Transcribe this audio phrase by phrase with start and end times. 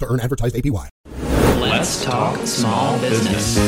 [0.00, 0.88] to earn advertised APY.
[1.60, 3.58] Let's talk small business.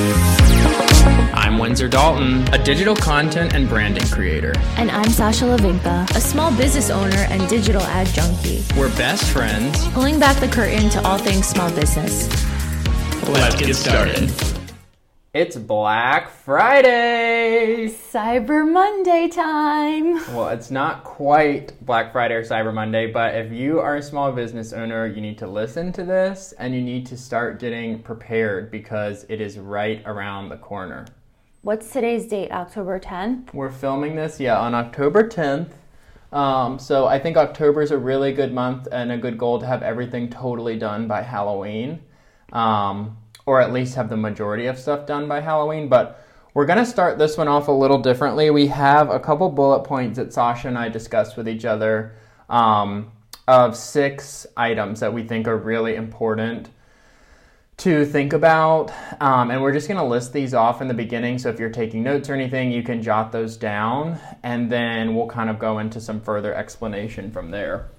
[1.34, 4.52] I'm Windsor Dalton, a digital content and branding creator.
[4.76, 8.64] And I'm Sasha Lavinka, a small business owner and digital ad junkie.
[8.76, 12.28] We're best friends, pulling back the curtain to all things small business.
[13.28, 14.32] Let's get started.
[15.38, 17.88] It's Black Friday!
[17.88, 20.14] Cyber Monday time!
[20.34, 24.32] Well, it's not quite Black Friday or Cyber Monday, but if you are a small
[24.32, 28.70] business owner, you need to listen to this and you need to start getting prepared
[28.70, 31.04] because it is right around the corner.
[31.60, 32.50] What's today's date?
[32.50, 33.52] October 10th?
[33.52, 35.68] We're filming this, yeah, on October 10th.
[36.32, 39.66] Um, so I think October is a really good month and a good goal to
[39.66, 42.00] have everything totally done by Halloween.
[42.54, 45.88] Um, or at least have the majority of stuff done by Halloween.
[45.88, 48.50] But we're going to start this one off a little differently.
[48.50, 52.14] We have a couple bullet points that Sasha and I discussed with each other
[52.48, 53.12] um,
[53.46, 56.70] of six items that we think are really important
[57.76, 58.90] to think about.
[59.20, 61.38] Um, and we're just going to list these off in the beginning.
[61.38, 64.18] So if you're taking notes or anything, you can jot those down.
[64.42, 67.90] And then we'll kind of go into some further explanation from there.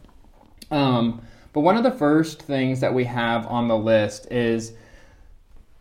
[0.72, 1.22] Um,
[1.54, 4.74] but one of the first things that we have on the list is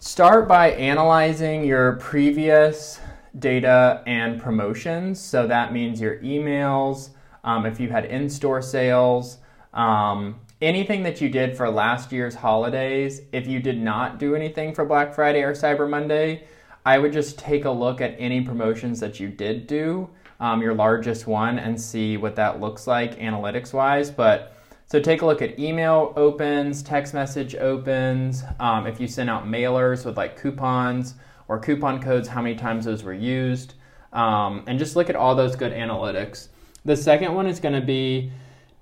[0.07, 3.01] Start by analyzing your previous
[3.41, 5.21] data and promotions.
[5.21, 7.11] So that means your emails,
[7.43, 9.39] um, if you had in store sales,
[9.75, 13.23] um, anything that you did for last year's holidays.
[13.33, 16.45] If you did not do anything for Black Friday or Cyber Monday,
[16.87, 20.75] I would just take a look at any promotions that you did do, um, your
[20.75, 24.13] largest one, and see what that looks like analytics wise.
[24.13, 24.56] But
[24.87, 28.45] so take a look at email opens, text message opens.
[28.61, 31.15] Um, if you send out mailers with like coupons
[31.49, 33.75] or coupon codes, how many times those were used,
[34.13, 36.49] um, and just look at all those good analytics.
[36.85, 38.31] The second one is going to be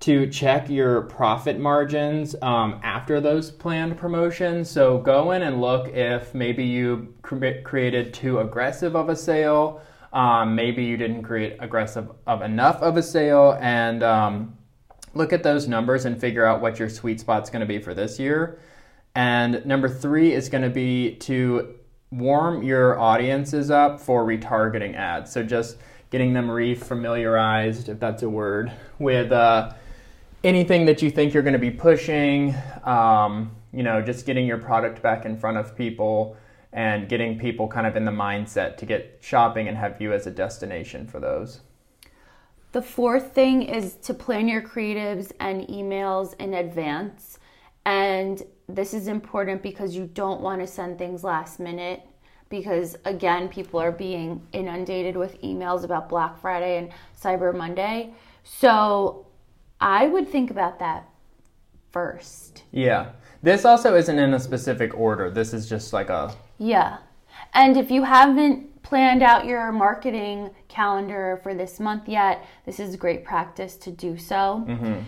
[0.01, 4.69] to check your profit margins um, after those planned promotions.
[4.69, 9.81] So go in and look if maybe you cre- created too aggressive of a sale.
[10.13, 14.57] Um, maybe you didn't create aggressive of enough of a sale, and um,
[15.15, 17.93] look at those numbers and figure out what your sweet spot's going to be for
[17.93, 18.59] this year.
[19.15, 21.75] And number three is going to be to
[22.11, 25.31] warm your audiences up for retargeting ads.
[25.31, 25.77] So just
[26.11, 29.73] getting them re-familiarized, if that's a word, with uh,
[30.43, 32.53] anything that you think you're going to be pushing.
[32.83, 36.37] Um, you know, just getting your product back in front of people
[36.71, 40.27] and getting people kind of in the mindset to get shopping and have you as
[40.27, 41.61] a destination for those.
[42.75, 47.39] The fourth thing is to plan your creatives and emails in advance.
[47.85, 52.01] And this is important because you don't want to send things last minute
[52.49, 58.13] because again, people are being inundated with emails about Black Friday and Cyber Monday.
[58.43, 59.25] So
[59.79, 61.07] I would think about that
[61.93, 62.63] first.
[62.73, 63.11] Yeah.
[63.41, 65.31] This also isn't in a specific order.
[65.31, 66.35] This is just like a.
[66.57, 66.97] Yeah.
[67.53, 72.95] And if you haven't planned out your marketing calendar for this month yet, this is
[72.95, 74.63] great practice to do so.
[74.67, 74.99] Mm-hmm.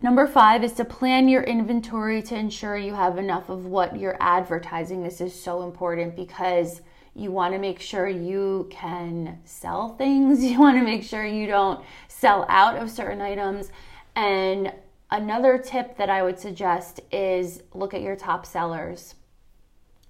[0.00, 4.16] Number five is to plan your inventory to ensure you have enough of what you're
[4.20, 5.02] advertising.
[5.02, 6.80] This is so important because
[7.14, 10.42] you want to make sure you can sell things.
[10.48, 13.70] You want to make sure you don't sell out of certain items.
[14.16, 14.72] And
[15.10, 19.14] another tip that I would suggest is look at your top sellers.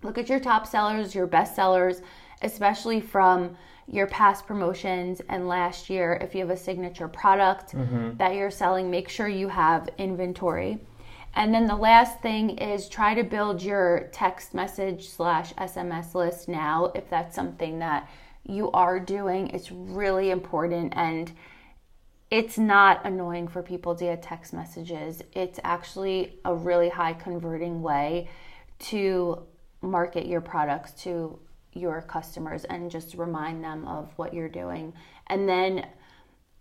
[0.03, 2.03] Look at your top sellers, your best sellers,
[2.43, 3.57] especially from
[3.91, 6.19] your past promotions and last year.
[6.21, 8.17] If you have a signature product mm-hmm.
[8.19, 10.79] that you're selling, make sure you have inventory.
[11.35, 16.49] And then the last thing is try to build your text message slash SMS list
[16.49, 18.11] now if that's something that
[18.45, 19.49] you are doing.
[19.49, 21.33] It's really important and
[22.31, 25.23] it's not annoying for people to get text messages.
[25.33, 28.29] It's actually a really high converting way
[28.81, 29.47] to
[29.81, 31.39] market your products to
[31.79, 34.93] your customers and just remind them of what you're doing.
[35.29, 35.87] And then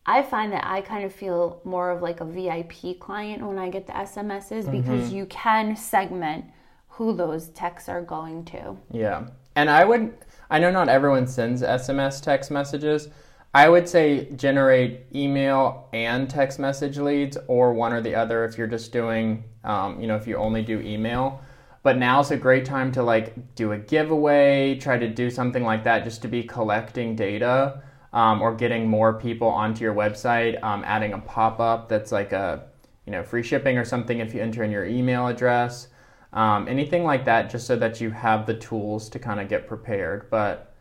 [0.05, 3.69] I find that I kind of feel more of like a VIP client when I
[3.69, 4.81] get the SMSs mm-hmm.
[4.81, 6.45] because you can segment
[6.87, 8.77] who those texts are going to.
[8.91, 9.27] Yeah.
[9.55, 10.13] And I would
[10.49, 13.09] I know not everyone sends SMS text messages.
[13.53, 18.57] I would say generate email and text message leads, or one or the other if
[18.57, 21.41] you're just doing, um, you know, if you only do email.
[21.87, 25.85] But now's a great time to like do a giveaway, try to do something like
[25.85, 27.81] that just to be collecting data
[28.11, 32.33] um, or getting more people onto your website, um, adding a pop up that's like
[32.33, 32.65] a,
[33.05, 35.87] you know, free shipping or something if you enter in your email address.
[36.33, 39.65] Um, anything like that, just so that you have the tools to kind of get
[39.65, 40.29] prepared.
[40.29, 40.75] But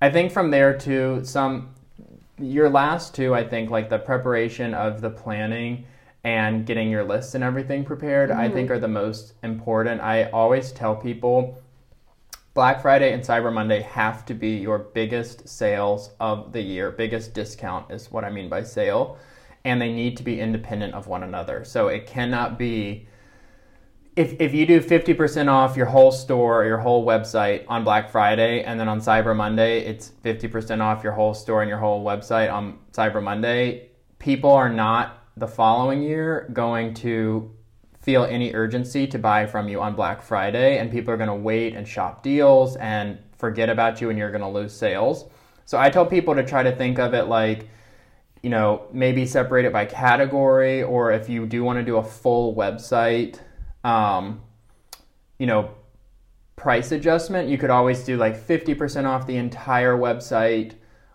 [0.00, 1.74] I think from there to sum
[2.38, 5.84] your last two, I think, like the preparation of the planning
[6.28, 8.38] and getting your lists and everything prepared, mm-hmm.
[8.38, 10.02] I think are the most important.
[10.02, 11.58] I always tell people
[12.52, 16.90] Black Friday and Cyber Monday have to be your biggest sales of the year.
[16.90, 19.16] Biggest discount is what I mean by sale.
[19.64, 21.64] And they need to be independent of one another.
[21.64, 23.08] So it cannot be
[24.14, 28.10] if, if you do 50% off your whole store or your whole website on Black
[28.10, 32.04] Friday and then on Cyber Monday it's 50% off your whole store and your whole
[32.04, 33.88] website on Cyber Monday,
[34.18, 37.54] people are not the following year going to
[38.00, 41.34] feel any urgency to buy from you on Black Friday and people are going to
[41.34, 45.24] wait and shop deals and forget about you and you're going to lose sales.
[45.64, 47.68] So I tell people to try to think of it like
[48.42, 52.04] you know, maybe separate it by category or if you do want to do a
[52.04, 53.40] full website
[53.84, 54.40] um,
[55.38, 55.70] you know,
[56.56, 60.74] price adjustment, you could always do like 50% off the entire website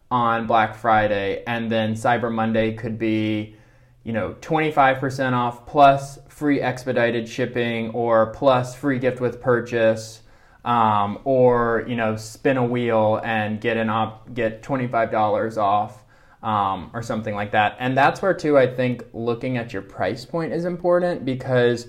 [0.10, 3.56] on Black Friday, and then Cyber Monday could be,
[4.04, 10.22] you know, 25% off plus free expedited shipping or plus free gift with purchase.
[10.66, 15.58] Um, or you know, spin a wheel and get an op- get twenty five dollars
[15.58, 16.06] off,
[16.42, 17.76] um, or something like that.
[17.80, 21.88] And that's where too, I think looking at your price point is important because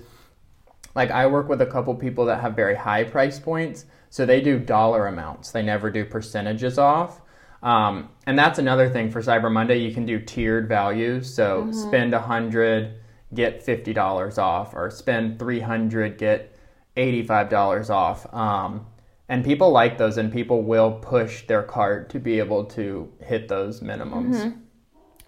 [0.95, 4.41] like I work with a couple people that have very high price points, so they
[4.41, 5.51] do dollar amounts.
[5.51, 7.21] They never do percentages off.
[7.63, 9.77] Um, and that's another thing for Cyber Monday.
[9.79, 11.33] You can do tiered values.
[11.33, 11.71] So mm-hmm.
[11.71, 12.99] spend a hundred,
[13.33, 16.55] get fifty dollars off, or spend three hundred, get
[16.95, 18.31] eighty-five dollars off.
[18.33, 18.85] Um,
[19.27, 23.47] and people like those, and people will push their cart to be able to hit
[23.47, 24.35] those minimums.
[24.35, 24.59] Mm-hmm.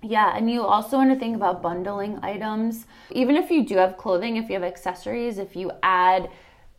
[0.04, 2.86] Yeah, and you also want to think about bundling items.
[3.12, 6.30] Even if you do have clothing, if you have accessories, if you add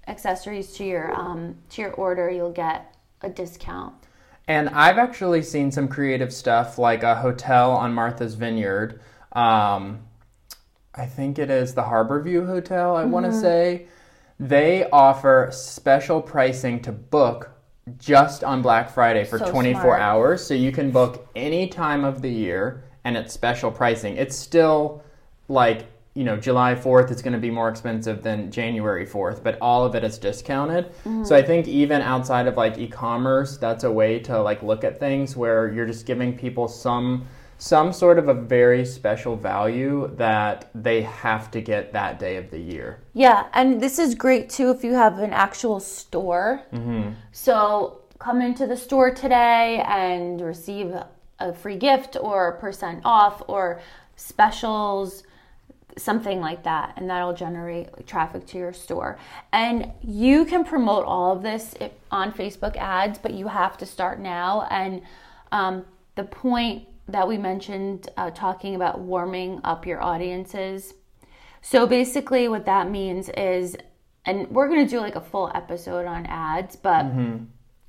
[0.06, 3.94] accessories to your um, to your order, you'll get a discount.
[4.48, 9.00] And I've actually seen some creative stuff like a hotel on Martha's Vineyard.
[9.32, 10.00] Um,
[10.94, 13.10] I think it is the Harborview Hotel, I mm-hmm.
[13.12, 13.86] want to say.
[14.40, 17.50] They offer special pricing to book
[17.98, 20.00] just on Black Friday for so 24 smart.
[20.00, 20.44] hours.
[20.44, 24.16] So you can book any time of the year and it's special pricing.
[24.16, 25.02] It's still
[25.48, 25.86] like,
[26.18, 29.84] you know, July 4th is going to be more expensive than January 4th, but all
[29.84, 30.86] of it is discounted.
[30.86, 31.22] Mm-hmm.
[31.22, 34.98] So I think even outside of like e-commerce, that's a way to like look at
[34.98, 37.28] things where you're just giving people some
[37.60, 42.50] some sort of a very special value that they have to get that day of
[42.50, 43.00] the year.
[43.14, 46.62] Yeah, and this is great too if you have an actual store.
[46.72, 47.12] Mm-hmm.
[47.30, 50.94] So come into the store today and receive
[51.38, 53.80] a free gift or a percent off or
[54.16, 55.22] specials
[55.96, 59.18] something like that and that'll generate traffic to your store.
[59.52, 61.74] And you can promote all of this
[62.10, 64.66] on facebook ads but you have to start now.
[64.70, 65.02] And
[65.52, 70.94] um, the point that we mentioned uh, talking about warming up your audiences.
[71.62, 73.76] So basically what that means is
[74.24, 77.44] and we're going to do like a full episode on ads but mm-hmm.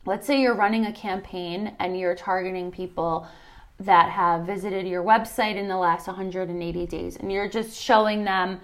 [0.05, 3.27] let's say you're running a campaign and you're targeting people
[3.79, 8.59] that have visited your website in the last 180 days and you're just showing them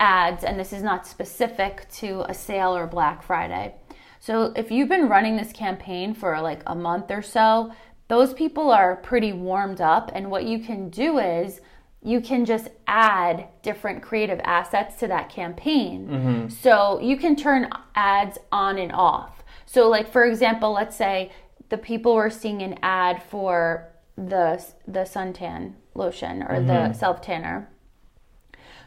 [0.00, 3.74] ads and this is not specific to a sale or Black Friday.
[4.18, 7.72] So if you've been running this campaign for like a month or so,
[8.08, 11.60] those people are pretty warmed up and what you can do is
[12.02, 16.08] you can just add different creative assets to that campaign.
[16.08, 16.48] Mm-hmm.
[16.48, 19.44] So you can turn ads on and off.
[19.66, 21.30] So, like for example, let's say
[21.68, 23.91] the people were seeing an ad for
[24.28, 26.66] the the suntan lotion or mm-hmm.
[26.66, 27.68] the self tanner.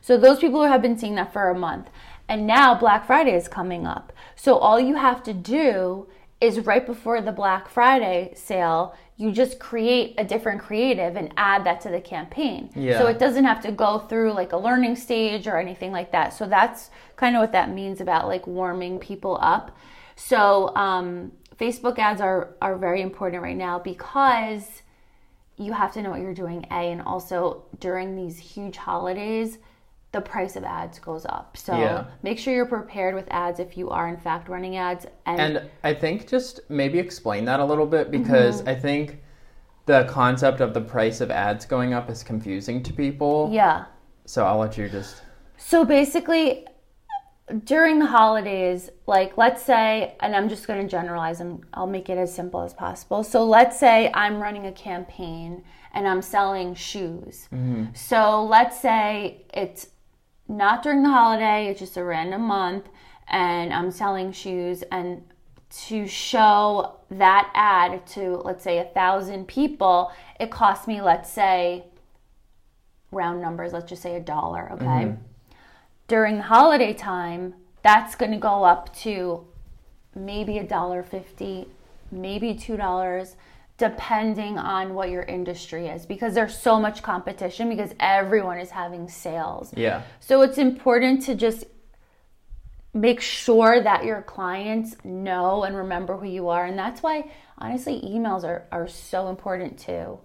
[0.02, 1.90] So those people who have been seeing that for a month,
[2.28, 4.14] and now Black Friday is coming up.
[4.36, 6.08] So all you have to do
[6.42, 11.66] is right before the Black Friday sale, you just create a different creative and add
[11.66, 12.70] that to the campaign.
[12.76, 13.00] Yeah.
[13.00, 16.34] So it doesn't have to go through like a learning stage or anything like that.
[16.34, 19.76] So that's kind of what that means about like warming people up.
[20.18, 24.82] So um, Facebook ads are are very important right now because
[25.58, 29.58] you have to know what you're doing, A, and also during these huge holidays,
[30.12, 31.58] the price of ads goes up.
[31.58, 32.06] So yeah.
[32.24, 35.06] make sure you're prepared with ads if you are in fact running ads.
[35.26, 38.70] And, and I think just maybe explain that a little bit because mm-hmm.
[38.70, 39.22] I think
[39.86, 43.50] the concept of the price of ads going up is confusing to people.
[43.52, 43.86] Yeah.
[44.26, 45.22] So I'll let you just.
[45.58, 46.66] So basically,
[47.64, 52.10] during the holidays, like let's say, and I'm just going to generalize and I'll make
[52.10, 53.24] it as simple as possible.
[53.24, 57.48] So let's say I'm running a campaign and I'm selling shoes.
[57.54, 57.86] Mm-hmm.
[57.94, 59.90] So let's say it's
[60.48, 62.90] not during the holiday, it's just a random month,
[63.28, 64.84] and I'm selling shoes.
[64.92, 65.24] And
[65.88, 71.86] to show that ad to, let's say, a thousand people, it cost me, let's say,
[73.12, 74.86] round numbers, let's just say a dollar, okay?
[74.86, 75.22] Mm-hmm.
[76.08, 79.46] During the holiday time, that's going to go up to
[80.16, 81.68] maybe a dollar fifty,
[82.12, 83.36] maybe two dollars,
[83.78, 89.10] depending on what your industry is, because there's so much competition because everyone is having
[89.10, 89.74] sales.
[89.76, 90.04] Yeah.
[90.20, 91.66] So it's important to just
[92.94, 96.66] make sure that your clients know and remember who you are.
[96.66, 100.20] And that's why, honestly, emails are, are so important too.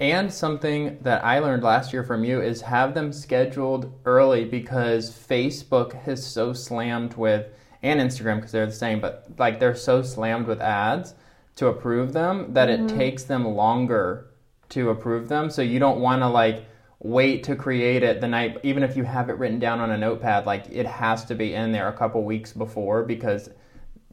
[0.00, 5.10] And something that I learned last year from you is have them scheduled early because
[5.10, 7.46] Facebook is so slammed with,
[7.82, 11.14] and Instagram because they're the same, but like they're so slammed with ads
[11.56, 12.96] to approve them that it mm-hmm.
[12.96, 14.30] takes them longer
[14.70, 15.50] to approve them.
[15.50, 16.64] So you don't want to like
[17.00, 19.98] wait to create it the night, even if you have it written down on a
[19.98, 23.50] notepad, like it has to be in there a couple weeks before because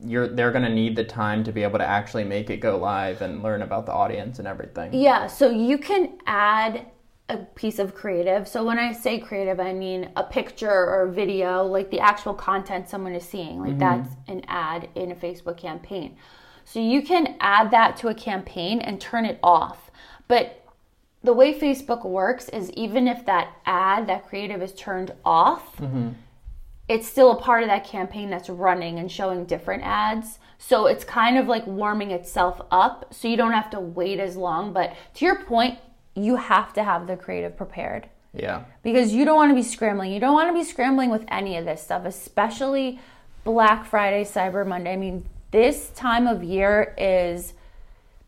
[0.04, 2.78] you're they're going to need the time to be able to actually make it go
[2.78, 4.94] live and learn about the audience and everything.
[4.94, 6.86] Yeah, so you can add
[7.30, 8.48] a piece of creative.
[8.48, 12.34] So when I say creative, I mean a picture or a video, like the actual
[12.34, 13.60] content someone is seeing.
[13.60, 13.80] Like mm-hmm.
[13.80, 16.18] that's an ad in a Facebook campaign.
[16.64, 19.90] So you can add that to a campaign and turn it off.
[20.28, 20.64] But
[21.24, 26.10] the way Facebook works is even if that ad, that creative is turned off, mm-hmm.
[26.88, 30.40] It's still a part of that campaign that's running and showing different ads.
[30.58, 34.36] So it's kind of like warming itself up so you don't have to wait as
[34.36, 34.74] long.
[34.74, 35.80] But to your point,
[36.16, 38.64] you have to have the creative prepared Yeah.
[38.82, 40.12] because you don't want to be scrambling.
[40.12, 43.00] You don't want to be scrambling with any of this stuff, especially
[43.44, 44.94] Black Friday, Cyber Monday.
[44.94, 47.54] I mean, this time of year is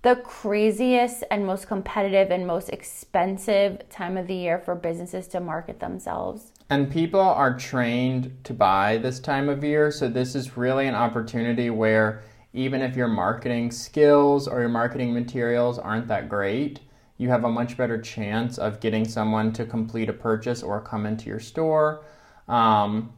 [0.02, 5.40] the craziest and most competitive and most expensive time of the year for businesses to
[5.40, 6.52] market themselves.
[6.70, 10.94] And people are trained to buy this time of year, so this is really an
[10.94, 12.22] opportunity where
[12.54, 16.80] even if your marketing skills or your marketing materials aren't that great,
[17.18, 21.06] you have a much better chance of getting someone to complete a purchase or come
[21.06, 22.06] into your store.
[22.48, 23.14] Um,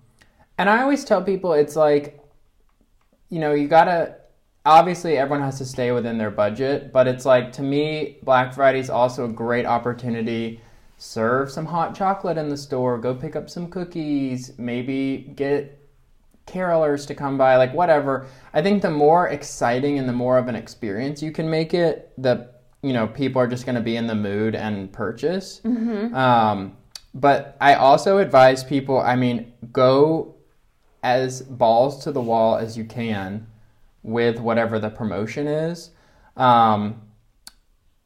[0.57, 2.19] and I always tell people it's like,
[3.29, 4.15] you know, you gotta
[4.65, 8.79] obviously everyone has to stay within their budget, but it's like to me, Black Friday
[8.79, 10.61] is also a great opportunity.
[11.03, 15.79] Serve some hot chocolate in the store, go pick up some cookies, maybe get
[16.45, 18.27] carolers to come by, like whatever.
[18.53, 22.13] I think the more exciting and the more of an experience you can make it,
[22.19, 22.51] the
[22.83, 25.59] you know people are just going to be in the mood and purchase.
[26.13, 26.77] Um,
[27.15, 28.99] but I also advise people.
[28.99, 30.35] I mean, go
[31.01, 33.47] as balls to the wall as you can
[34.03, 35.89] with whatever the promotion is.
[36.37, 37.01] Um,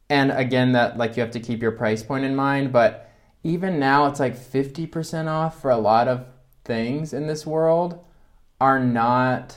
[0.08, 2.72] and again, that like you have to keep your price point in mind.
[2.72, 3.10] But
[3.42, 6.26] even now, it's like fifty percent off for a lot of
[6.64, 8.04] things in this world
[8.60, 9.56] are not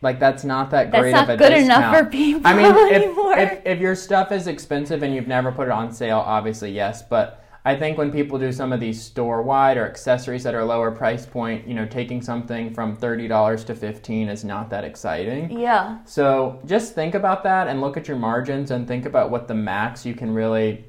[0.00, 1.84] like that's not that great That's not of a good discount.
[1.84, 5.50] enough for people I mean, if, if if your stuff is expensive and you've never
[5.50, 7.02] put it on sale, obviously yes.
[7.02, 10.64] But I think when people do some of these store wide or accessories that are
[10.64, 14.84] lower price point, you know, taking something from thirty dollars to fifteen is not that
[14.84, 15.50] exciting.
[15.50, 15.98] Yeah.
[16.06, 19.54] So just think about that and look at your margins and think about what the
[19.54, 20.86] max you can really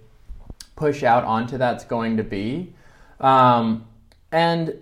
[0.78, 2.74] push out onto that's going to be.
[3.20, 3.86] Um,
[4.32, 4.76] and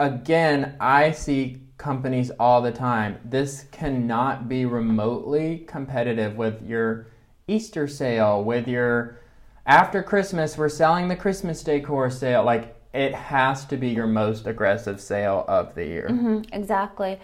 [0.00, 3.20] again, I see companies all the time.
[3.24, 7.06] This cannot be remotely competitive with your
[7.46, 9.20] Easter sale, with your
[9.66, 12.44] after Christmas, we're selling the Christmas decor sale.
[12.44, 16.08] Like, it has to be your most aggressive sale of the year.
[16.10, 17.18] Mm-hmm, exactly.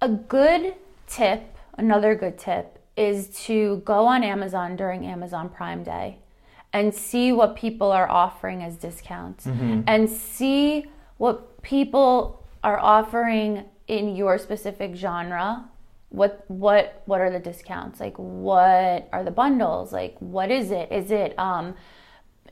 [0.00, 0.74] A good
[1.06, 6.18] tip, another good tip, is to go on Amazon during Amazon Prime Day
[6.72, 9.82] and see what people are offering as discounts mm-hmm.
[9.86, 10.86] and see
[11.18, 15.68] what people are offering in your specific genre.
[16.10, 17.98] What what what are the discounts?
[18.00, 19.92] Like what are the bundles?
[19.92, 20.90] Like what is it?
[20.92, 21.74] Is it um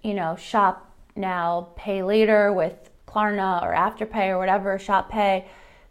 [0.02, 5.46] you know, shop now, pay later with Klarna or Afterpay or whatever, shop pay.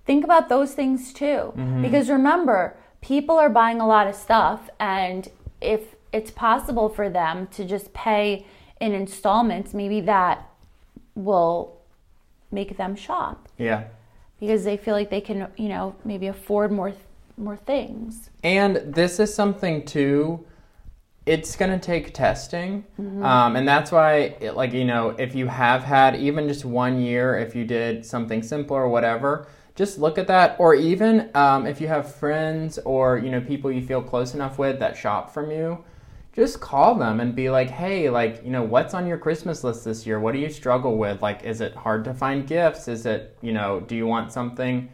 [0.06, 1.52] Think about those things too.
[1.82, 5.28] Because remember, people are buying a lot of stuff, and
[5.60, 8.46] if it's possible for them to just pay
[8.80, 10.50] in installments, maybe that
[11.16, 11.82] will
[12.52, 13.84] make them shop Yeah.
[14.40, 16.94] because they feel like they can, you know, maybe afford more
[17.38, 18.30] more things.
[18.44, 20.46] And this is something too
[21.28, 22.86] it's going to take testing.
[23.24, 27.02] Um, and that's why, it, like, you know, if you have had even just one
[27.02, 30.56] year, if you did something simple or whatever, just look at that.
[30.58, 34.58] Or even um, if you have friends or, you know, people you feel close enough
[34.58, 35.84] with that shop from you,
[36.34, 39.84] just call them and be like, hey, like, you know, what's on your Christmas list
[39.84, 40.20] this year?
[40.20, 41.22] What do you struggle with?
[41.22, 42.88] Like, is it hard to find gifts?
[42.88, 44.90] Is it, you know, do you want something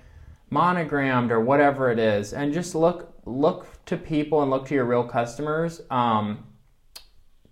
[0.54, 2.34] monogrammed or whatever it is?
[2.34, 6.46] And just look look to people and look to your real customers um,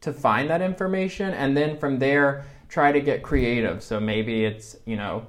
[0.02, 3.84] to find that information, and then from there try to get creative.
[3.84, 5.26] So maybe it's you know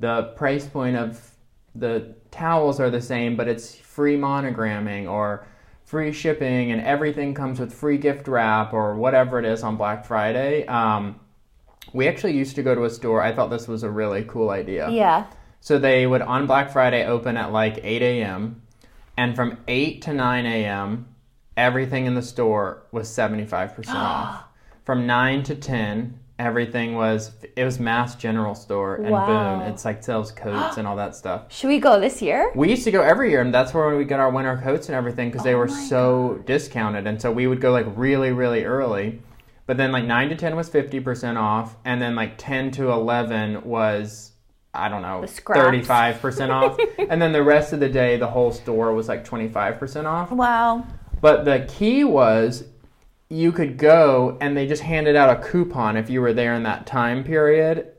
[0.00, 1.30] the price point of
[1.74, 5.46] the towels are the same, but it's free monogramming or
[5.84, 10.04] free shipping, and everything comes with free gift wrap or whatever it is on Black
[10.04, 10.66] Friday.
[10.66, 11.20] Um,
[11.92, 13.22] we actually used to go to a store.
[13.22, 14.88] I thought this was a really cool idea.
[14.90, 15.26] Yeah.
[15.60, 18.62] So they would on Black Friday open at like 8 a.m.
[19.16, 21.06] and from 8 to 9 a.m.
[21.56, 24.44] everything in the store was 75% off.
[24.84, 29.26] From 9 to 10 everything was it was Mast General Store and Wow.
[29.58, 31.42] boom it's like sells coats and all that stuff.
[31.52, 32.50] Should we go this year?
[32.54, 34.96] We used to go every year and that's where we got our winter coats and
[34.96, 38.64] everything because they oh were so discounted and so we would go like really really
[38.64, 39.20] early.
[39.66, 43.62] But then like 9 to 10 was 50% off and then like 10 to 11
[43.62, 44.29] was
[44.72, 45.88] I don't know, scraps.
[45.88, 46.78] 35% off.
[46.98, 50.30] and then the rest of the day, the whole store was like 25% off.
[50.30, 50.86] Wow.
[51.20, 52.64] But the key was
[53.28, 56.62] you could go and they just handed out a coupon if you were there in
[56.64, 57.92] that time period.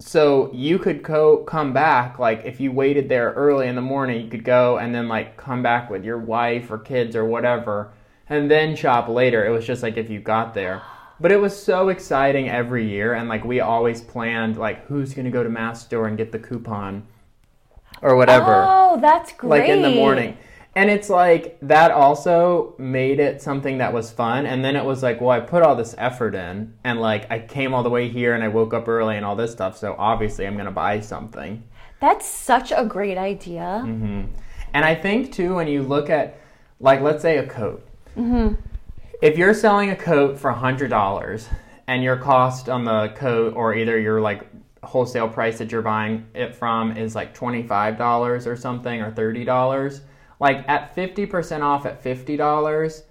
[0.00, 4.22] So you could go come back like if you waited there early in the morning,
[4.22, 7.92] you could go and then like come back with your wife or kids or whatever
[8.28, 9.44] and then shop later.
[9.46, 10.82] It was just like if you got there.
[11.20, 15.24] But it was so exciting every year and like we always planned like who's going
[15.24, 17.06] to go to Mast store and get the coupon
[18.02, 19.60] or whatever Oh, that's great.
[19.60, 20.36] like in the morning.
[20.76, 24.46] And it's like that also made it something that was fun.
[24.46, 27.40] And then it was like, well, I put all this effort in, and like I
[27.40, 29.76] came all the way here, and I woke up early and all this stuff.
[29.76, 31.64] So obviously, I'm gonna buy something.
[31.98, 33.82] That's such a great idea.
[33.84, 34.26] Mm-hmm.
[34.72, 36.38] And I think too, when you look at,
[36.78, 37.84] like, let's say a coat.
[39.20, 41.48] If you're selling a coat for hundred dollars,
[41.88, 44.46] and your cost on the coat, or either your like
[44.84, 49.10] wholesale price that you're buying it from is like twenty five dollars or something, or
[49.10, 50.02] thirty dollars.
[50.38, 53.02] Like at fifty percent off at fifty dollars,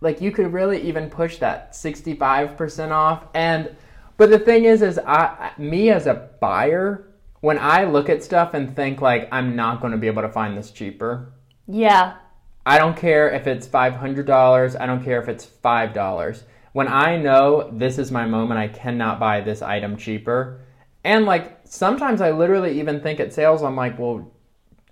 [0.00, 3.74] like you could really even push that 65% off and
[4.16, 7.08] but the thing is is I me as a buyer
[7.40, 10.28] when I look at stuff and think like I'm not going to be able to
[10.28, 11.32] find this cheaper
[11.66, 12.16] Yeah.
[12.68, 17.70] I don't care if it's $500 I don't care if it's $5 when I know
[17.72, 20.60] this is my moment I cannot buy this item cheaper
[21.04, 24.30] and like sometimes I literally even think at sales I'm like well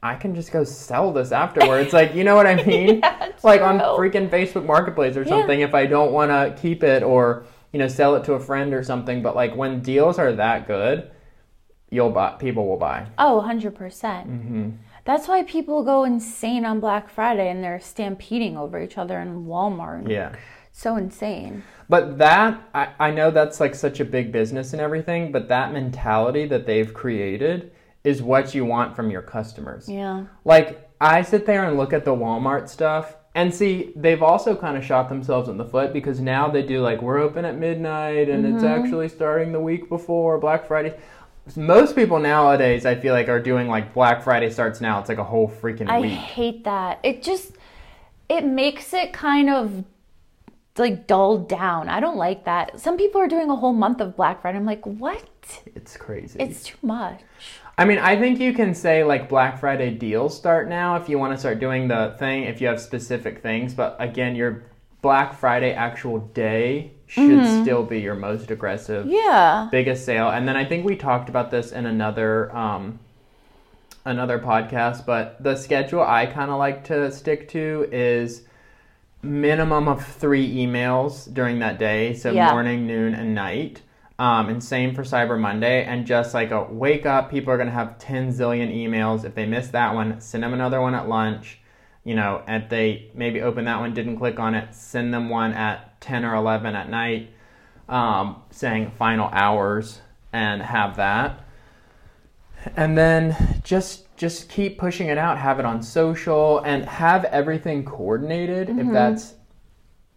[0.02, 1.92] I can just go sell this afterwards.
[1.92, 3.00] like, you know what I mean?
[3.00, 7.02] Yeah, like on freaking Facebook Marketplace or something if I don't want to keep it
[7.02, 9.22] or, you know, sell it to a friend or something.
[9.22, 11.10] But like when deals are that good,
[11.90, 13.08] you'll buy, people will buy.
[13.18, 13.74] Oh, 100%.
[13.74, 14.70] percent Mm-hmm.
[15.06, 19.46] That's why people go insane on Black Friday and they're stampeding over each other in
[19.46, 20.10] Walmart.
[20.10, 20.34] Yeah.
[20.72, 21.62] So insane.
[21.88, 25.72] But that, I, I know that's like such a big business and everything, but that
[25.72, 29.88] mentality that they've created is what you want from your customers.
[29.88, 30.26] Yeah.
[30.44, 34.76] Like I sit there and look at the Walmart stuff and see they've also kind
[34.76, 38.28] of shot themselves in the foot because now they do like we're open at midnight
[38.28, 38.84] and it's mm-hmm.
[38.84, 40.98] actually starting the week before Black Friday.
[41.54, 44.98] Most people nowadays I feel like are doing like Black Friday starts now.
[44.98, 46.12] It's like a whole freaking I week.
[46.12, 46.98] I hate that.
[47.04, 47.52] It just
[48.28, 49.84] it makes it kind of
[50.76, 51.88] like dulled down.
[51.88, 52.80] I don't like that.
[52.80, 54.58] Some people are doing a whole month of Black Friday.
[54.58, 55.24] I'm like, what?
[55.74, 56.38] It's crazy.
[56.40, 57.20] It's too much.
[57.78, 61.18] I mean, I think you can say like Black Friday deals start now if you
[61.18, 63.74] want to start doing the thing, if you have specific things.
[63.74, 64.64] But again, your
[65.02, 69.68] Black Friday actual day should still be your most aggressive, Yeah.
[69.70, 70.28] biggest sale.
[70.28, 72.98] And then I think we talked about this in another um,
[74.04, 75.06] another podcast.
[75.06, 78.42] But the schedule I kind of like to stick to is
[79.22, 82.14] minimum of three emails during that day.
[82.14, 82.50] So Yeah.
[82.52, 83.82] morning, noon, and night.
[84.18, 85.84] Um, and same for Cyber Monday.
[85.84, 89.24] And just like a wake up, people are going to have 10 zillion emails.
[89.24, 91.58] If they miss that one, send them another one at lunch.
[92.06, 95.52] You know, and they maybe open that one, didn't click on it, send them one
[95.52, 97.30] at 10 or 11 at night
[97.88, 100.00] um, saying final hours
[100.32, 101.44] and have that.
[102.76, 107.84] And then just just keep pushing it out, have it on social and have everything
[107.84, 108.70] coordinated.
[108.70, 109.34] If that's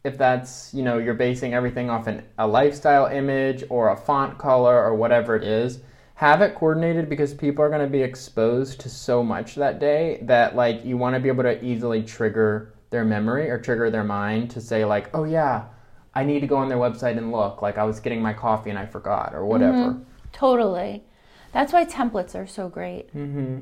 [0.04, 4.38] if that's you know you're basing everything off an, a lifestyle image or a font
[4.38, 5.80] color or whatever it is
[6.20, 10.20] have it coordinated because people are going to be exposed to so much that day
[10.24, 14.04] that like you want to be able to easily trigger their memory or trigger their
[14.04, 15.68] mind to say like, "Oh yeah,
[16.14, 17.62] I need to go on their website and look.
[17.62, 19.98] Like I was getting my coffee and I forgot or whatever."
[20.34, 21.06] Totally.
[21.54, 23.16] That's why templates are so great.
[23.16, 23.60] Mm-hmm.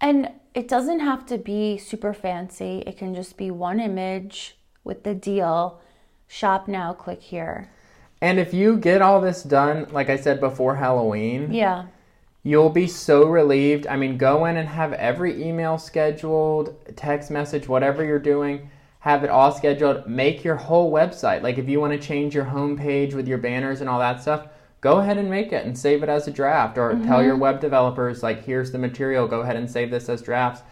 [0.00, 2.82] And it doesn't have to be super fancy.
[2.86, 5.82] It can just be one image with the deal.
[6.26, 7.68] Shop now, click here.
[8.22, 11.86] And if you get all this done, like I said before Halloween, Yeah.
[12.44, 13.86] You'll be so relieved.
[13.86, 19.22] I mean, go in and have every email scheduled, text message, whatever you're doing, have
[19.22, 20.08] it all scheduled.
[20.08, 21.42] Make your whole website.
[21.42, 24.48] Like if you want to change your homepage with your banners and all that stuff,
[24.80, 27.26] go ahead and make it and save it as a draft or tell mm-hmm.
[27.26, 30.62] your web developers like here's the material, go ahead and save this as drafts.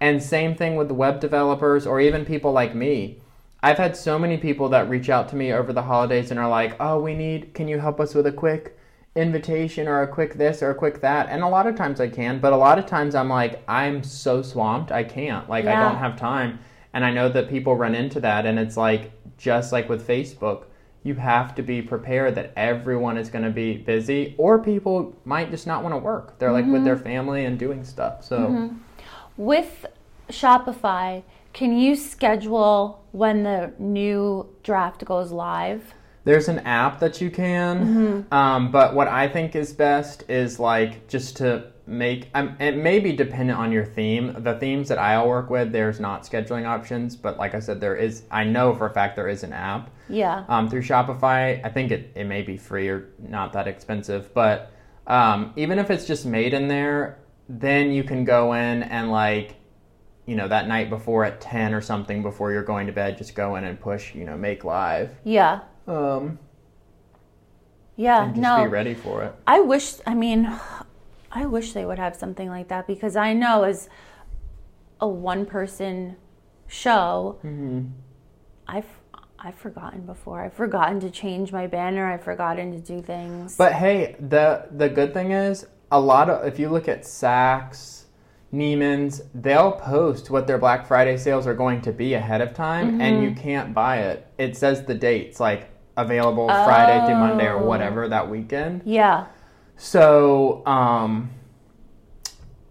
[0.00, 3.20] And same thing with the web developers or even people like me.
[3.62, 6.48] I've had so many people that reach out to me over the holidays and are
[6.48, 8.76] like, "Oh, we need can you help us with a quick
[9.16, 11.28] invitation or a quick this or a quick that.
[11.28, 14.02] And a lot of times I can, but a lot of times I'm like, I'm
[14.02, 15.48] so swamped, I can't.
[15.48, 16.60] Like, I don't have time.
[16.92, 18.46] And I know that people run into that.
[18.46, 20.64] And it's like, just like with Facebook,
[21.02, 25.50] you have to be prepared that everyone is going to be busy, or people might
[25.50, 26.38] just not want to work.
[26.38, 26.84] They're like with mm-hmm.
[26.84, 28.22] their family and doing stuff.
[28.22, 28.76] So, mm-hmm.
[29.38, 29.86] With
[30.28, 35.94] Shopify, can you schedule when the new draft goes live?
[36.24, 41.08] There's an app that you can, um, but what I think is best is like
[41.08, 42.28] just to make.
[42.34, 44.36] Um, it may be dependent on your theme.
[44.38, 47.96] The themes that I'll work with, there's not scheduling options, but like I said, there
[47.96, 48.24] is.
[48.30, 50.44] I know for a fact there is an app Yeah.
[50.48, 51.64] um, through Shopify.
[51.64, 54.70] I think it, it may be free or not that expensive, but
[55.06, 59.56] um, even if it's just made in there, then you can go in and like,
[60.30, 63.34] you know, that night before at ten or something before you're going to bed, just
[63.34, 65.10] go in and push, you know, make live.
[65.24, 65.62] Yeah.
[65.88, 66.38] Um,
[67.96, 68.22] Yeah.
[68.24, 68.62] and just no.
[68.62, 69.34] be ready for it.
[69.48, 70.48] I wish, I mean,
[71.32, 73.88] I wish they would have something like that because I know as
[75.00, 76.16] a one person
[76.68, 77.86] show, Mm-hmm.
[78.68, 78.86] I've,
[79.40, 80.40] I've forgotten before.
[80.44, 82.06] I've forgotten to change my banner.
[82.12, 83.56] I've forgotten to do things.
[83.56, 87.99] But hey, the the good thing is a lot of if you look at Saks,
[88.52, 93.00] Neiman's, they'll post what their Black Friday sales are going to be ahead of time,
[93.00, 94.26] and you can't buy it.
[94.38, 98.82] It says the dates, like available Friday through Monday or whatever that weekend.
[98.84, 99.26] yeah.
[99.76, 101.30] So, um,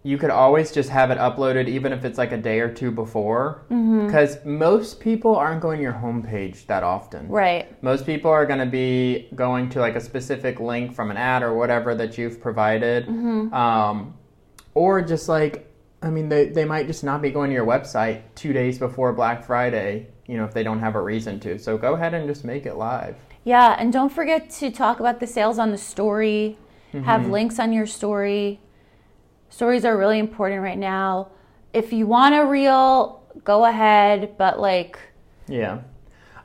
[0.03, 2.89] you could always just have it uploaded, even if it's like a day or two
[2.91, 7.27] before, because most people aren't going to your homepage that often.
[7.27, 7.81] Right.
[7.83, 11.43] Most people are going to be going to like a specific link from an ad
[11.43, 13.07] or whatever that you've provided.
[13.09, 14.13] Um,
[14.73, 15.68] or just like,
[16.01, 19.11] I mean, they, they might just not be going to your website two days before
[19.13, 21.59] Black Friday, you know, if they don't have a reason to.
[21.59, 23.15] So go ahead and just make it live.
[23.43, 23.75] Yeah.
[23.77, 26.57] And don't forget to talk about the sales on the story,
[27.01, 27.31] have Mm-hmm.
[27.31, 28.59] links on your story.
[29.49, 31.29] Stories are really important right now.
[31.73, 34.99] If you want a reel, go ahead, but like,
[35.47, 35.81] Yeah.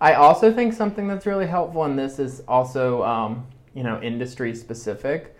[0.00, 4.54] I also think something that's really helpful, in this is also, um, you know, industry
[4.54, 5.33] specific,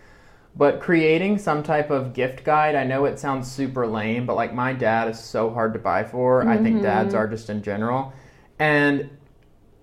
[0.57, 2.75] but creating some type of gift guide.
[2.75, 6.03] I know it sounds super lame, but like my dad is so hard to buy
[6.03, 6.47] for.
[6.47, 8.13] I think dads are just in general.
[8.57, 9.09] And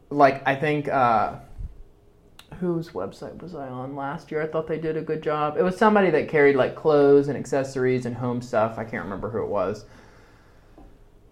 [0.09, 1.37] like, I think, uh,
[2.59, 4.41] whose website was I on last year?
[4.43, 5.57] I thought they did a good job.
[5.59, 8.79] It was somebody that carried like clothes and accessories and home stuff.
[8.79, 9.85] I can't remember who it was.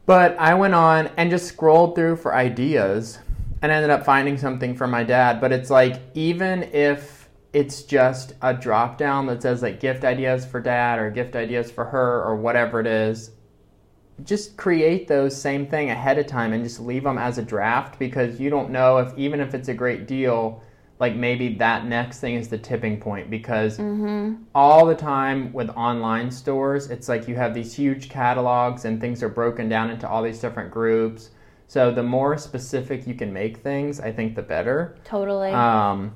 [0.07, 3.18] But I went on and just scrolled through for ideas
[3.62, 5.40] and ended up finding something for my dad.
[5.40, 7.19] But it's like, even if
[7.52, 11.70] it's just a drop down that says like gift ideas for dad or gift ideas
[11.70, 13.32] for her or whatever it is,
[14.24, 17.98] just create those same thing ahead of time and just leave them as a draft
[17.98, 20.62] because you don't know if even if it's a great deal
[20.98, 23.78] like maybe that next thing is the tipping point because
[24.54, 29.22] all the time with online stores it's like you have these huge catalogs and things
[29.22, 31.30] are broken down into all these different groups.
[31.66, 34.96] So the more specific you can make things i think the better.
[35.04, 35.52] Totally.
[35.52, 36.12] um,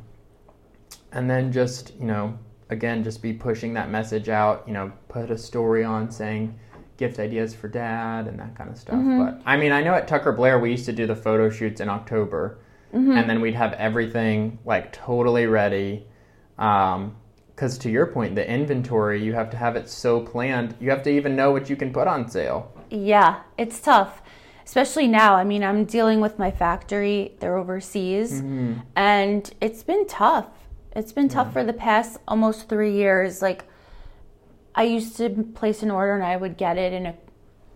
[1.14, 2.38] and then just you know
[2.70, 6.58] again just be pushing that message out you know put a story on saying
[6.96, 8.96] gift ideas for dad and that kind of stuff.
[8.96, 9.24] Mm-hmm.
[9.24, 11.80] But i mean i know at tucker blair we used to do the photo shoots
[11.80, 12.58] in october.
[12.92, 13.10] Mm-hmm.
[13.10, 16.06] And then we'd have everything like totally ready.
[16.58, 17.16] Um,
[17.48, 21.02] because to your point the inventory you have to have it so planned you have
[21.04, 22.72] to even know what you can put on sale.
[22.90, 24.22] Yeah, it's tough,
[24.64, 25.34] especially now.
[25.34, 28.80] I mean, I'm dealing with my factory, they're overseas, mm-hmm.
[28.94, 30.46] and it's been tough.
[30.94, 33.42] It's been tough for the past almost three years.
[33.42, 33.64] Like,
[34.74, 37.14] I used to place an order and I would get it in a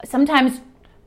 [0.04, 0.61] sometimes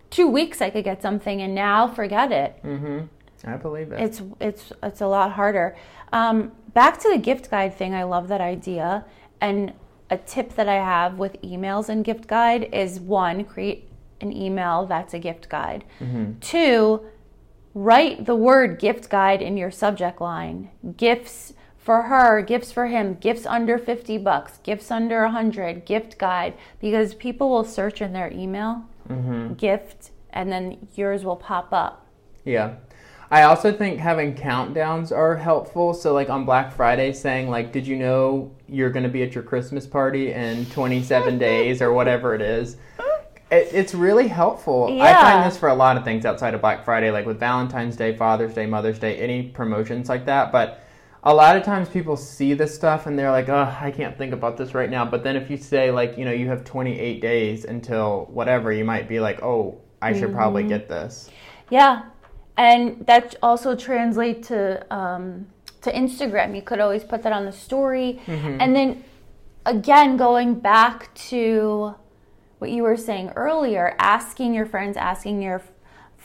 [0.10, 2.60] two weeks I could get something, and now forget it.
[2.64, 3.50] Mm-hmm.
[3.50, 5.76] i believe it It's it's it's a lot harder.
[6.14, 7.94] Um, back to the gift guide thing.
[7.94, 9.06] I love that idea.
[9.40, 9.74] And
[10.10, 14.86] a tip that I have with emails and gift guide is one, create an email
[14.86, 15.86] that's a gift guide.
[16.42, 17.06] Two,
[17.74, 20.70] write the word gift guide in your subject line.
[20.98, 26.54] Gifts for her, gifts for him, gifts under 50 bucks, gifts under 100, gift guide,
[26.80, 29.54] because people will search in their email mm-hmm.
[29.54, 32.06] gift and then yours will pop up.
[32.46, 32.76] Yeah.
[33.32, 35.94] I also think having countdowns are helpful.
[35.94, 39.34] So, like on Black Friday, saying, like, did you know you're going to be at
[39.34, 42.76] your Christmas party in 27 days or whatever it is?
[43.50, 45.02] It, it's really helpful.
[45.02, 47.96] I find this for a lot of things outside of Black Friday, like with Valentine's
[47.96, 50.52] Day, Father's Day, Mother's Day, any promotions like that.
[50.52, 50.84] But
[51.24, 54.34] a lot of times people see this stuff and they're like, oh, I can't think
[54.34, 55.06] about this right now.
[55.06, 58.84] But then if you say, like, you know, you have 28 days until whatever, you
[58.84, 61.30] might be like, oh, I should probably get this.
[61.70, 62.04] Yeah,
[62.58, 65.48] and that also translates to um,
[65.82, 66.56] to Instagram.
[66.56, 69.04] You could always put that on the story, and then
[69.66, 71.96] again, going back to
[72.58, 75.62] what you were saying earlier, asking your friends, asking your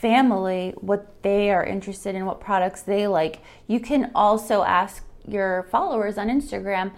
[0.00, 3.40] family what they are interested in, what products they like.
[3.66, 6.92] You can also ask your followers on Instagram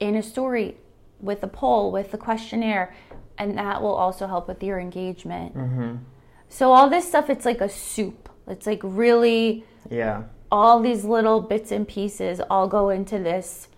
[0.00, 0.78] in a story
[1.20, 2.94] with a poll, with a questionnaire,
[3.36, 5.54] and that will also help with your engagement.
[5.54, 5.96] Mm-hmm.
[6.48, 8.30] So all this stuff, it's like a soup.
[8.46, 10.22] It's like really Yeah.
[10.50, 13.68] all these little bits and pieces all go into this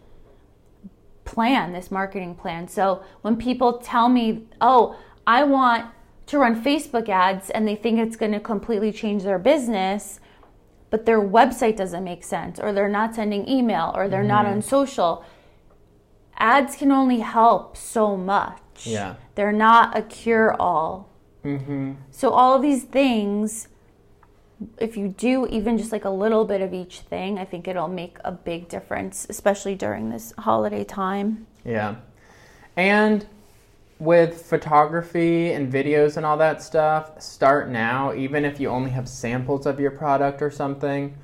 [1.24, 2.68] plan, this marketing plan.
[2.68, 4.94] So when people tell me, "Oh,
[5.26, 5.86] I want
[6.30, 10.20] to run Facebook ads," and they think it's going to completely change their business,
[10.90, 14.62] but their website doesn't make sense, or they're not sending email, or they're not on
[14.62, 15.24] social,
[16.36, 18.60] ads can only help so much.
[18.84, 19.14] Yeah.
[19.34, 21.10] They're not a cure all.
[21.44, 21.92] Mm-hmm.
[22.10, 23.68] So all of these things,
[24.78, 27.88] if you do even just like a little bit of each thing, I think it'll
[27.88, 31.46] make a big difference, especially during this holiday time.
[31.64, 31.96] Yeah.
[32.76, 33.26] And
[34.00, 39.08] with photography and videos and all that stuff, start now, even if you only have
[39.08, 41.14] samples of your product or something.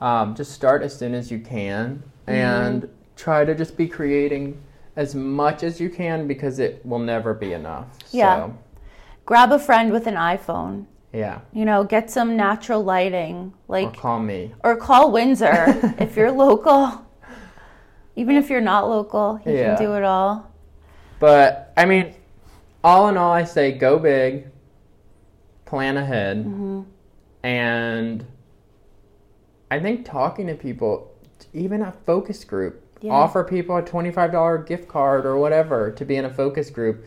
[0.00, 4.60] Um, just start as soon as you can and try to just be creating
[4.96, 7.86] as much as you can because it will never be enough.
[8.10, 8.36] Yeah.
[8.46, 8.58] So,
[9.26, 10.86] Grab a friend with an iPhone.
[11.12, 11.40] yeah.
[11.52, 14.52] You know, get some natural lighting, Or like call me.
[14.64, 17.06] or call Windsor if you're local.
[18.16, 19.76] Even if you're not local, you Yeah.
[19.76, 20.50] can do it all.
[21.20, 22.14] But I mean,
[22.84, 24.48] all in all, I say go big,
[25.64, 26.44] plan ahead,
[27.42, 28.24] and
[29.70, 31.14] I think talking to people,
[31.54, 33.12] even a focus group, Yeah.
[33.12, 37.04] offer people a twenty-five dollar gift card or whatever to be in a focus group,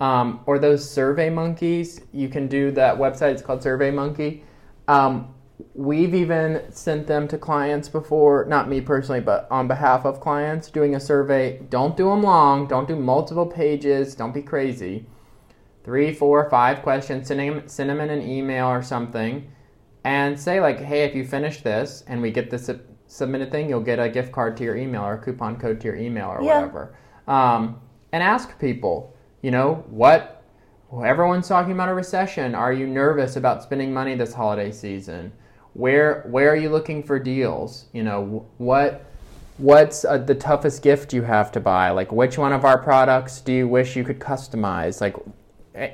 [0.00, 2.00] um, or those Survey Monkeys.
[2.12, 3.32] You can do that website.
[3.32, 4.44] It's called Survey Monkey.
[4.88, 5.34] Um,
[5.74, 10.70] we've even sent them to clients before, not me personally, but on behalf of clients,
[10.70, 11.60] doing a survey.
[11.70, 12.66] Don't do them long.
[12.66, 14.14] Don't do multiple pages.
[14.14, 15.06] Don't be crazy.
[15.86, 17.28] Three, four, five questions.
[17.28, 19.48] Send them, send them in an email or something,
[20.02, 23.68] and say like, "Hey, if you finish this and we get this sub- submitted thing,
[23.68, 26.26] you'll get a gift card to your email or a coupon code to your email
[26.28, 26.56] or Yeah.
[26.56, 26.96] whatever."
[27.28, 27.80] Um,
[28.12, 30.42] and ask people, you know, what
[30.90, 32.56] well, everyone's talking about a recession.
[32.56, 35.30] Are you nervous about spending money this holiday season?
[35.74, 37.86] Where where are you looking for deals?
[37.92, 39.04] You know, what
[39.58, 41.90] what's uh, the toughest gift you have to buy?
[41.90, 45.00] Like which one of our products do you wish you could customize?
[45.00, 45.14] Like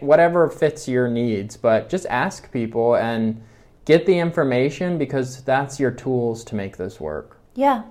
[0.00, 3.42] whatever fits your needs, but just ask people and
[3.84, 7.38] get the information because that's your tools to make this work.
[7.54, 7.82] Yeah.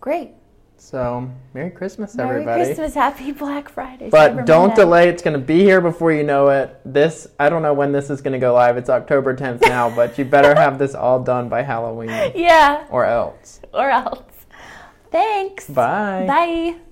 [0.00, 0.32] Great.
[0.76, 2.62] So, Merry Christmas Merry everybody.
[2.62, 2.94] Merry Christmas.
[2.94, 4.10] Happy Black Friday.
[4.10, 5.08] But don't delay.
[5.08, 6.76] It's going to be here before you know it.
[6.84, 8.76] This, I don't know when this is going to go live.
[8.76, 12.84] It's October 10th now, but you better have this all done by Halloween Yeah.
[12.90, 13.60] or else.
[13.72, 14.24] Or else.
[15.12, 15.68] Thanks.
[15.68, 16.24] Bye.
[16.26, 16.91] Bye.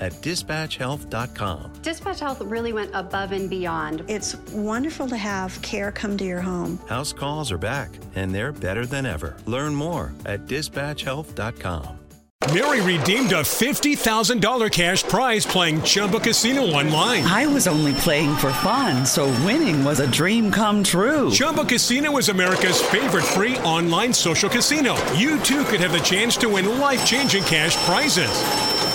[0.00, 1.72] at dispatchhealth.com.
[1.82, 4.04] Dispatch Health really went above and beyond.
[4.08, 6.78] It's wonderful to have care come to your home.
[6.88, 9.36] House calls are back, and they're better than ever.
[9.46, 11.98] Learn more at dispatchhealth.com.
[12.54, 17.22] Mary redeemed a $50,000 cash prize playing Chumba Casino online.
[17.24, 21.30] I was only playing for fun, so winning was a dream come true.
[21.30, 24.96] Chumba Casino is America's favorite free online social casino.
[25.12, 28.30] You too could have the chance to win life changing cash prizes.